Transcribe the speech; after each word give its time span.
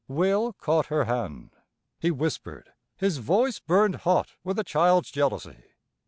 Will 0.07 0.53
caught 0.53 0.87
her 0.87 1.03
hand; 1.05 1.51
he 1.99 2.09
whispered; 2.09 2.71
his 2.97 3.19
voice 3.19 3.59
burned 3.59 3.97
hot 3.97 4.31
with 4.43 4.57
a 4.57 4.63
child's 4.63 5.11
jealousy. 5.11 5.63